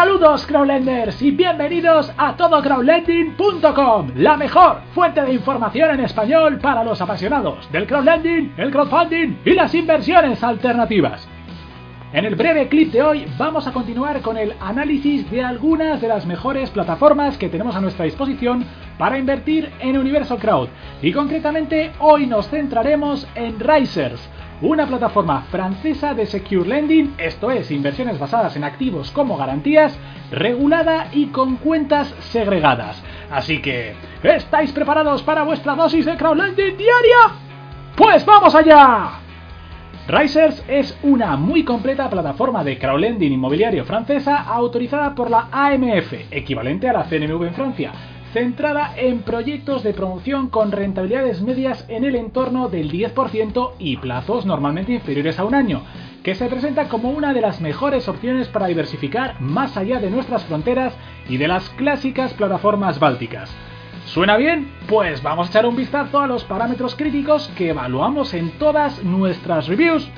Saludos 0.00 0.46
crowdlenders 0.46 1.20
y 1.20 1.30
bienvenidos 1.30 2.10
a 2.16 2.34
todocrowdlending.com, 2.34 4.12
la 4.16 4.38
mejor 4.38 4.80
fuente 4.94 5.20
de 5.20 5.34
información 5.34 5.90
en 5.90 6.00
español 6.00 6.58
para 6.58 6.82
los 6.82 7.02
apasionados 7.02 7.70
del 7.70 7.86
crowdlending, 7.86 8.54
el 8.56 8.70
crowdfunding 8.70 9.40
y 9.44 9.50
las 9.50 9.74
inversiones 9.74 10.42
alternativas. 10.42 11.28
En 12.14 12.24
el 12.24 12.34
breve 12.34 12.68
clip 12.68 12.90
de 12.92 13.02
hoy 13.02 13.26
vamos 13.36 13.66
a 13.66 13.74
continuar 13.74 14.22
con 14.22 14.38
el 14.38 14.54
análisis 14.58 15.30
de 15.30 15.44
algunas 15.44 16.00
de 16.00 16.08
las 16.08 16.24
mejores 16.24 16.70
plataformas 16.70 17.36
que 17.36 17.50
tenemos 17.50 17.76
a 17.76 17.82
nuestra 17.82 18.06
disposición 18.06 18.64
para 18.96 19.18
invertir 19.18 19.70
en 19.80 19.98
Universo 19.98 20.38
Crowd 20.38 20.70
y 21.02 21.12
concretamente 21.12 21.92
hoy 21.98 22.26
nos 22.26 22.48
centraremos 22.48 23.28
en 23.34 23.60
Risers, 23.60 24.30
una 24.62 24.86
plataforma 24.86 25.42
francesa 25.50 26.12
de 26.14 26.26
secure 26.26 26.68
lending, 26.68 27.14
esto 27.18 27.50
es, 27.50 27.70
inversiones 27.70 28.18
basadas 28.18 28.56
en 28.56 28.64
activos 28.64 29.10
como 29.10 29.36
garantías, 29.36 29.98
regulada 30.30 31.08
y 31.12 31.26
con 31.26 31.56
cuentas 31.56 32.14
segregadas. 32.30 33.02
Así 33.30 33.62
que, 33.62 33.94
¿estáis 34.22 34.72
preparados 34.72 35.22
para 35.22 35.44
vuestra 35.44 35.74
dosis 35.74 36.04
de 36.04 36.16
crowdlending 36.16 36.76
diaria? 36.76 37.36
¡Pues 37.96 38.24
vamos 38.26 38.54
allá! 38.54 39.20
Risers 40.08 40.64
es 40.66 40.98
una 41.02 41.36
muy 41.36 41.64
completa 41.64 42.10
plataforma 42.10 42.64
de 42.64 42.78
crowdlending 42.78 43.32
inmobiliario 43.32 43.84
francesa 43.84 44.42
autorizada 44.42 45.14
por 45.14 45.30
la 45.30 45.48
AMF, 45.52 46.12
equivalente 46.30 46.88
a 46.88 46.92
la 46.92 47.04
CNMV 47.04 47.44
en 47.44 47.54
Francia, 47.54 47.92
centrada 48.32 48.92
en 48.96 49.22
proyectos 49.22 49.82
de 49.82 49.92
promoción 49.92 50.48
con 50.48 50.72
rentabilidades 50.72 51.42
medias 51.42 51.84
en 51.88 52.04
el 52.04 52.14
entorno 52.14 52.68
del 52.68 52.90
10% 52.90 53.72
y 53.78 53.96
plazos 53.96 54.46
normalmente 54.46 54.92
inferiores 54.92 55.38
a 55.38 55.44
un 55.44 55.54
año, 55.54 55.82
que 56.22 56.34
se 56.34 56.46
presenta 56.46 56.88
como 56.88 57.10
una 57.10 57.32
de 57.32 57.40
las 57.40 57.60
mejores 57.60 58.08
opciones 58.08 58.48
para 58.48 58.66
diversificar 58.66 59.40
más 59.40 59.76
allá 59.76 60.00
de 60.00 60.10
nuestras 60.10 60.44
fronteras 60.44 60.94
y 61.28 61.36
de 61.38 61.48
las 61.48 61.68
clásicas 61.70 62.32
plataformas 62.34 63.00
bálticas. 63.00 63.50
¿Suena 64.06 64.36
bien? 64.36 64.70
Pues 64.88 65.22
vamos 65.22 65.46
a 65.46 65.50
echar 65.50 65.66
un 65.66 65.76
vistazo 65.76 66.20
a 66.20 66.26
los 66.26 66.44
parámetros 66.44 66.96
críticos 66.96 67.50
que 67.56 67.70
evaluamos 67.70 68.34
en 68.34 68.50
todas 68.58 69.02
nuestras 69.04 69.68
reviews. 69.68 70.10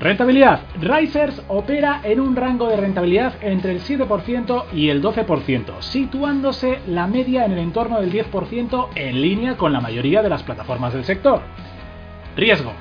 Rentabilidad. 0.00 0.60
Risers 0.80 1.42
opera 1.48 2.00
en 2.04 2.20
un 2.20 2.36
rango 2.36 2.68
de 2.68 2.76
rentabilidad 2.76 3.34
entre 3.40 3.72
el 3.72 3.80
7% 3.80 4.66
y 4.72 4.90
el 4.90 5.02
12%, 5.02 5.80
situándose 5.80 6.78
la 6.86 7.08
media 7.08 7.44
en 7.44 7.52
el 7.52 7.58
entorno 7.58 8.00
del 8.00 8.12
10% 8.12 8.88
en 8.94 9.20
línea 9.20 9.56
con 9.56 9.72
la 9.72 9.80
mayoría 9.80 10.22
de 10.22 10.28
las 10.28 10.44
plataformas 10.44 10.92
del 10.92 11.04
sector. 11.04 11.40
Riesgo. 12.36 12.72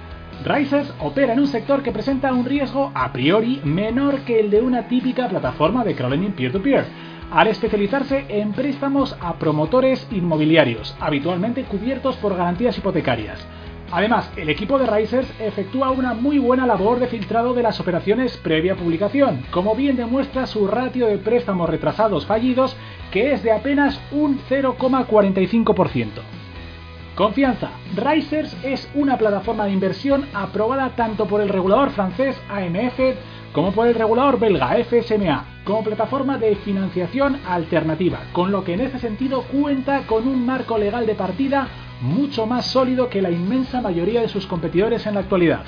Risers 0.45 0.93
opera 0.99 1.33
en 1.33 1.39
un 1.39 1.47
sector 1.47 1.81
que 1.81 1.91
presenta 1.91 2.31
un 2.31 2.45
riesgo 2.45 2.91
a 2.93 3.11
priori 3.11 3.61
menor 3.63 4.19
que 4.19 4.39
el 4.39 4.51
de 4.51 4.61
una 4.61 4.87
típica 4.87 5.27
plataforma 5.27 5.83
de 5.83 5.95
crowdlending 5.95 6.33
peer-to-peer, 6.33 6.85
al 7.31 7.47
especializarse 7.47 8.25
en 8.29 8.53
préstamos 8.53 9.17
a 9.19 9.33
promotores 9.39 10.07
inmobiliarios, 10.11 10.95
habitualmente 10.99 11.63
cubiertos 11.63 12.15
por 12.17 12.37
garantías 12.37 12.77
hipotecarias. 12.77 13.43
Además, 13.91 14.29
el 14.35 14.49
equipo 14.49 14.77
de 14.77 14.85
Risers 14.85 15.31
efectúa 15.39 15.91
una 15.91 16.13
muy 16.13 16.39
buena 16.39 16.67
labor 16.67 16.99
de 16.99 17.07
filtrado 17.07 17.53
de 17.53 17.63
las 17.63 17.79
operaciones 17.79 18.35
previa 18.37 18.75
publicación, 18.75 19.43
como 19.49 19.75
bien 19.75 19.95
demuestra 19.95 20.45
su 20.45 20.67
ratio 20.67 21.07
de 21.07 21.17
préstamos 21.17 21.69
retrasados 21.69 22.25
fallidos, 22.25 22.75
que 23.11 23.31
es 23.31 23.43
de 23.43 23.53
apenas 23.53 23.99
un 24.11 24.39
0,45%. 24.49 26.07
Confianza. 27.15 27.71
Risers 27.95 28.55
es 28.63 28.89
una 28.93 29.17
plataforma 29.17 29.65
de 29.65 29.71
inversión 29.71 30.27
aprobada 30.33 30.89
tanto 30.95 31.25
por 31.25 31.41
el 31.41 31.49
regulador 31.49 31.89
francés 31.91 32.39
AMF 32.49 32.99
como 33.53 33.71
por 33.71 33.87
el 33.87 33.95
regulador 33.95 34.37
belga 34.37 34.75
FSMA, 34.83 35.45
como 35.63 35.83
plataforma 35.83 36.37
de 36.37 36.55
financiación 36.57 37.39
alternativa, 37.47 38.19
con 38.33 38.51
lo 38.51 38.63
que 38.63 38.73
en 38.73 38.81
este 38.81 38.99
sentido 38.99 39.43
cuenta 39.43 40.05
con 40.05 40.27
un 40.27 40.45
marco 40.45 40.77
legal 40.77 41.07
de 41.07 41.15
partida 41.15 41.67
mucho 42.01 42.45
más 42.45 42.65
sólido 42.65 43.09
que 43.09 43.21
la 43.21 43.31
inmensa 43.31 43.81
mayoría 43.81 44.21
de 44.21 44.29
sus 44.29 44.45
competidores 44.45 45.05
en 45.05 45.15
la 45.15 45.21
actualidad. 45.21 45.61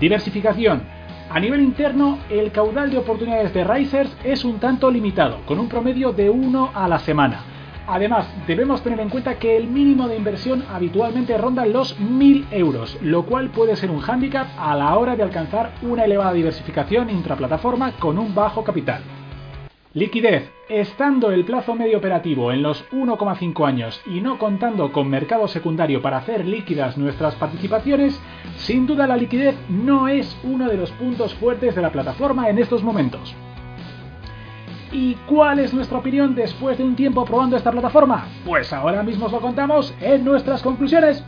Diversificación. 0.00 0.82
A 1.30 1.38
nivel 1.38 1.60
interno, 1.60 2.18
el 2.28 2.50
caudal 2.50 2.90
de 2.90 2.98
oportunidades 2.98 3.54
de 3.54 3.64
Risers 3.64 4.16
es 4.24 4.44
un 4.44 4.58
tanto 4.58 4.90
limitado, 4.90 5.38
con 5.46 5.58
un 5.58 5.68
promedio 5.68 6.12
de 6.12 6.28
uno 6.28 6.70
a 6.74 6.88
la 6.88 6.98
semana. 6.98 7.44
Además, 7.86 8.28
debemos 8.46 8.82
tener 8.82 9.00
en 9.00 9.08
cuenta 9.08 9.38
que 9.38 9.56
el 9.56 9.66
mínimo 9.66 10.06
de 10.06 10.16
inversión 10.16 10.64
habitualmente 10.72 11.36
ronda 11.36 11.66
los 11.66 11.98
1.000 11.98 12.46
euros, 12.52 12.96
lo 13.00 13.24
cual 13.26 13.50
puede 13.50 13.76
ser 13.76 13.90
un 13.90 14.00
hándicap 14.00 14.46
a 14.58 14.76
la 14.76 14.96
hora 14.96 15.16
de 15.16 15.22
alcanzar 15.22 15.72
una 15.82 16.04
elevada 16.04 16.32
diversificación 16.32 17.10
intraplataforma 17.10 17.92
con 17.92 18.18
un 18.18 18.34
bajo 18.34 18.62
capital. 18.62 19.02
Liquidez. 19.92 20.52
Estando 20.68 21.32
el 21.32 21.44
plazo 21.44 21.74
medio 21.74 21.98
operativo 21.98 22.52
en 22.52 22.62
los 22.62 22.88
1,5 22.92 23.66
años 23.66 24.00
y 24.06 24.20
no 24.20 24.38
contando 24.38 24.92
con 24.92 25.08
mercado 25.08 25.48
secundario 25.48 26.00
para 26.00 26.18
hacer 26.18 26.46
líquidas 26.46 26.96
nuestras 26.96 27.34
participaciones, 27.34 28.20
sin 28.56 28.86
duda 28.86 29.08
la 29.08 29.16
liquidez 29.16 29.56
no 29.68 30.06
es 30.06 30.38
uno 30.44 30.68
de 30.68 30.76
los 30.76 30.92
puntos 30.92 31.34
fuertes 31.34 31.74
de 31.74 31.82
la 31.82 31.90
plataforma 31.90 32.48
en 32.48 32.60
estos 32.60 32.84
momentos. 32.84 33.34
¿Y 34.92 35.14
cuál 35.26 35.58
es 35.58 35.74
nuestra 35.74 35.98
opinión 35.98 36.36
después 36.36 36.78
de 36.78 36.84
un 36.84 36.94
tiempo 36.94 37.24
probando 37.24 37.56
esta 37.56 37.72
plataforma? 37.72 38.28
Pues 38.46 38.72
ahora 38.72 39.02
mismo 39.02 39.26
os 39.26 39.32
lo 39.32 39.40
contamos 39.40 39.92
en 40.00 40.24
nuestras 40.24 40.62
conclusiones. 40.62 41.24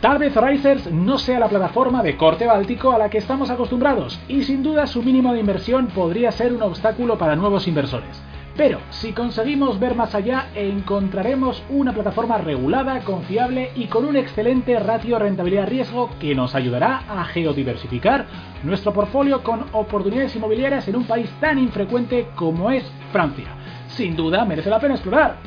Tal 0.00 0.18
vez 0.18 0.36
Risers 0.36 0.92
no 0.92 1.18
sea 1.18 1.40
la 1.40 1.48
plataforma 1.48 2.04
de 2.04 2.16
corte 2.16 2.46
báltico 2.46 2.92
a 2.92 2.98
la 2.98 3.10
que 3.10 3.18
estamos 3.18 3.50
acostumbrados 3.50 4.20
y 4.28 4.44
sin 4.44 4.62
duda 4.62 4.86
su 4.86 5.02
mínimo 5.02 5.32
de 5.32 5.40
inversión 5.40 5.88
podría 5.88 6.30
ser 6.30 6.52
un 6.52 6.62
obstáculo 6.62 7.18
para 7.18 7.34
nuevos 7.34 7.66
inversores. 7.66 8.22
Pero 8.56 8.78
si 8.90 9.12
conseguimos 9.12 9.80
ver 9.80 9.96
más 9.96 10.14
allá, 10.14 10.50
encontraremos 10.54 11.64
una 11.68 11.92
plataforma 11.92 12.38
regulada, 12.38 13.00
confiable 13.00 13.72
y 13.74 13.86
con 13.86 14.04
un 14.04 14.14
excelente 14.14 14.78
ratio 14.78 15.18
rentabilidad-riesgo 15.18 16.10
que 16.20 16.32
nos 16.32 16.54
ayudará 16.54 17.02
a 17.08 17.24
geodiversificar 17.24 18.26
nuestro 18.62 18.92
portfolio 18.92 19.42
con 19.42 19.64
oportunidades 19.72 20.34
inmobiliarias 20.36 20.86
en 20.86 20.94
un 20.94 21.04
país 21.04 21.28
tan 21.40 21.58
infrecuente 21.58 22.28
como 22.36 22.70
es 22.70 22.88
Francia. 23.10 23.48
Sin 23.88 24.14
duda 24.14 24.44
merece 24.44 24.70
la 24.70 24.78
pena 24.78 24.94
explorar. 24.94 25.38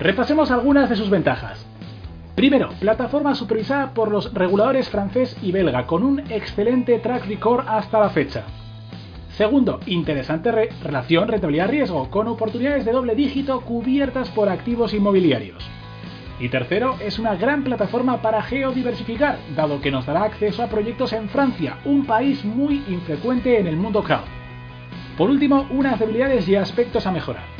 Repasemos 0.00 0.50
algunas 0.50 0.88
de 0.88 0.96
sus 0.96 1.10
ventajas. 1.10 1.67
Primero, 2.38 2.68
plataforma 2.78 3.34
supervisada 3.34 3.94
por 3.94 4.12
los 4.12 4.32
reguladores 4.32 4.88
francés 4.88 5.36
y 5.42 5.50
belga, 5.50 5.88
con 5.88 6.04
un 6.04 6.20
excelente 6.30 7.00
track 7.00 7.26
record 7.26 7.66
hasta 7.66 7.98
la 7.98 8.10
fecha. 8.10 8.44
Segundo, 9.30 9.80
interesante 9.86 10.52
relación 10.80 11.26
rentabilidad-riesgo, 11.26 12.08
con 12.10 12.28
oportunidades 12.28 12.84
de 12.84 12.92
doble 12.92 13.16
dígito 13.16 13.62
cubiertas 13.62 14.30
por 14.30 14.48
activos 14.50 14.94
inmobiliarios. 14.94 15.68
Y 16.38 16.48
tercero, 16.48 16.94
es 17.00 17.18
una 17.18 17.34
gran 17.34 17.64
plataforma 17.64 18.22
para 18.22 18.40
geodiversificar, 18.40 19.40
dado 19.56 19.80
que 19.80 19.90
nos 19.90 20.06
dará 20.06 20.22
acceso 20.22 20.62
a 20.62 20.68
proyectos 20.68 21.12
en 21.14 21.28
Francia, 21.30 21.78
un 21.84 22.06
país 22.06 22.44
muy 22.44 22.84
infrecuente 22.88 23.58
en 23.58 23.66
el 23.66 23.76
mundo 23.76 24.04
crowd. 24.04 24.28
Por 25.16 25.28
último, 25.28 25.66
unas 25.70 25.98
debilidades 25.98 26.48
y 26.48 26.54
aspectos 26.54 27.04
a 27.04 27.10
mejorar. 27.10 27.57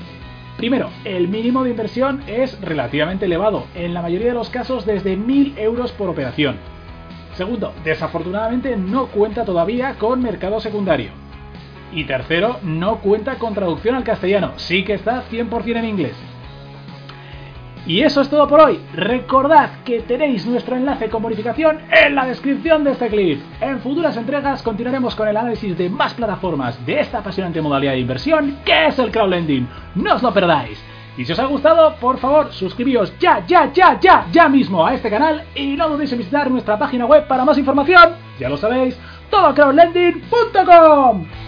Primero, 0.59 0.91
el 1.05 1.29
mínimo 1.29 1.63
de 1.63 1.71
inversión 1.71 2.21
es 2.27 2.61
relativamente 2.61 3.27
elevado, 3.27 3.67
en 3.77 3.95
la 3.95 4.03
mayoría 4.03 4.27
de 4.27 4.35
los 4.35 4.51
casos 4.51 4.85
desde 4.85 5.17
1.000 5.17 5.57
euros 5.57 5.93
por 5.93 6.09
operación. 6.09 6.57
Segundo, 7.35 7.73
desafortunadamente 7.85 8.77
no 8.77 9.07
cuenta 9.07 9.45
todavía 9.45 9.95
con 9.95 10.21
mercado 10.21 10.59
secundario. 10.59 11.11
Y 11.93 12.07
tercero, 12.07 12.59
no 12.65 12.99
cuenta 12.99 13.37
con 13.37 13.55
traducción 13.55 13.95
al 13.95 14.03
castellano, 14.03 14.55
sí 14.57 14.83
que 14.83 14.95
está 14.95 15.23
100% 15.31 15.77
en 15.77 15.85
inglés. 15.85 16.17
Y 17.89 18.03
eso 18.03 18.21
es 18.21 18.29
todo 18.29 18.47
por 18.47 18.61
hoy. 18.61 18.79
Recordad 18.93 19.83
que 19.83 20.01
tenéis 20.01 20.47
nuestro 20.47 20.77
enlace 20.77 21.09
con 21.09 21.23
bonificación 21.23 21.79
en 21.91 22.15
la 22.15 22.27
descripción 22.27 22.85
de 22.85 22.93
este 22.93 23.09
clip. 23.09 23.41
En 23.63 23.81
futuras 23.81 24.15
entregas 24.19 24.63
continuaremos 24.63 25.15
con 25.15 25.27
el 25.27 25.39
análisis 25.39 25.79
de 25.79 25.89
más 25.89 26.13
plataformas 26.13 26.85
de 26.85 27.01
esta 27.01 27.21
apasionante 27.21 27.63
modalidad 27.63 27.93
de 27.93 28.01
inversión 28.01 28.59
que 28.63 28.89
es 28.89 28.99
el 28.99 29.11
crowdlending. 29.11 29.67
No 29.95 30.17
os 30.17 30.23
lo 30.23 30.35
perdáis. 30.35 30.79
Y 31.17 31.25
si 31.25 31.33
os 31.33 31.39
ha 31.39 31.47
gustado, 31.47 31.97
por 31.97 32.19
favor, 32.19 32.53
suscribíos 32.53 33.19
ya, 33.19 33.43
ya, 33.47 33.73
ya, 33.73 33.99
ya, 33.99 34.27
ya 34.31 34.51
mismo 34.51 34.87
a 34.87 34.93
este 34.93 35.09
canal 35.09 35.45
y 35.55 35.69
no 35.69 35.89
dudéis 35.89 36.13
en 36.13 36.19
visitar 36.19 36.51
nuestra 36.51 36.79
página 36.79 37.07
web 37.07 37.27
para 37.27 37.47
más 37.47 37.57
información. 37.57 38.17
Ya 38.39 38.51
lo 38.51 38.59
sabéis, 38.59 39.01
todocrowdlending.com. 39.31 41.48